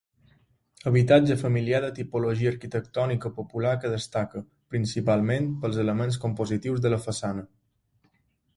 Habitatge 0.91 1.35
familiar 1.41 1.81
de 1.83 1.91
tipologia 1.99 2.53
arquitectònica 2.53 3.31
popular 3.37 3.75
que 3.83 3.93
destaca, 3.93 4.43
principalment, 4.75 5.53
pels 5.67 5.81
elements 5.87 6.21
compositius 6.27 6.85
de 6.87 6.95
la 6.97 7.03
façana. 7.09 7.49